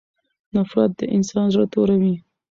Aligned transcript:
نفرت 0.55 0.91
د 0.99 1.01
انسان 1.15 1.45
زړه 1.53 1.65
توروي. 1.73 2.15